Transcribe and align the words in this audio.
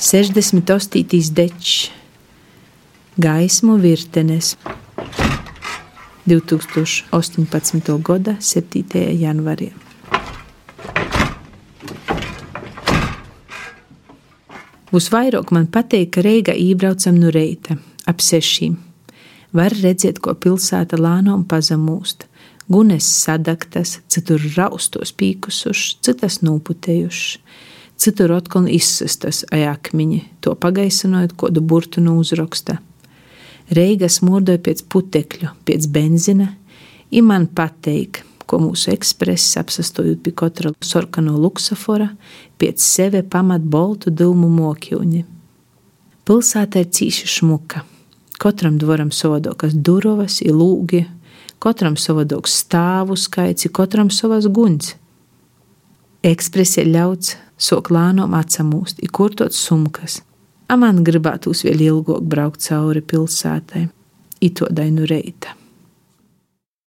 68. 0.00 1.34
dečs, 1.34 1.90
gaismu 3.16 3.76
virtenes. 3.76 4.56
2018. 6.26 7.98
gada 8.02 8.36
7. 8.40 8.84
janvārī. 9.20 9.68
Visvairāk 14.88 15.52
man 15.52 15.68
patīk, 15.68 16.14
ka 16.16 16.24
Reiga 16.24 16.56
iebraucam 16.56 17.20
no 17.20 17.28
reita, 17.28 17.76
ap 18.08 18.24
sešiem. 18.24 18.78
Var 19.52 19.76
redzēt, 19.82 20.22
ko 20.24 20.32
pilsēta 20.32 20.96
lānām 20.96 21.44
pazemūst. 21.44 22.24
Gunes 22.72 23.04
sadaktas, 23.04 23.98
citur 24.08 24.40
raustos 24.56 25.12
pīkusušas, 25.12 25.98
citas 26.00 26.40
noputējušas, 26.40 27.36
citur 28.00 28.32
atkal 28.32 28.68
izsistas 28.70 29.42
ajakmiņi, 29.52 30.22
to 30.40 30.54
pagaisinot 30.56 31.36
kādu 31.40 31.60
burtu 31.60 32.02
no 32.04 32.16
uzraksta. 32.20 32.78
Reiga 33.70 34.08
smurdoja 34.10 34.58
pēc 34.64 34.82
putekļu, 34.90 35.52
pēc 35.68 35.86
benzina, 35.92 36.48
i 37.10 37.22
man 37.22 37.46
pateik, 37.46 38.24
ko 38.50 38.58
mūsu 38.58 38.90
ekspress 38.90 39.58
apsastojot 39.60 40.24
pie 40.24 40.32
katra 40.34 40.72
sarkano 40.82 41.36
luksafora, 41.38 42.08
pēc 42.58 42.82
sevi 42.82 43.22
pamat 43.22 43.62
boltu 43.62 44.10
dūmu 44.10 44.48
mokļuņi. 44.56 45.22
Pilsēta 46.26 46.82
ir 46.82 46.90
cīši 46.96 47.30
šmuka. 47.30 47.84
Katram 48.40 48.78
dvaram 48.80 49.12
savadokas 49.14 49.76
durovas, 49.76 50.40
ir 50.42 50.56
lūgi, 50.56 51.04
katram 51.62 51.98
savadoks 52.00 52.56
stāvu 52.64 53.16
skaits, 53.20 53.68
katram 53.76 54.10
savas 54.10 54.48
guņas. 54.48 54.96
Ekspresē 56.26 56.84
ļauts 56.88 57.36
sok 57.60 57.92
lānom 57.94 58.34
atsamūst, 58.36 59.02
ir 59.04 59.12
kurtot 59.12 59.54
sumkas. 59.56 60.20
A 60.70 60.76
man 60.78 61.02
gribētos 61.04 61.64
vēl 61.66 61.80
ilgāk 61.88 62.26
braukt 62.30 62.62
cauri 62.68 63.02
pilsētai, 63.02 63.88
itodai 64.40 64.90
nu 64.94 65.08
reita. 65.08 65.39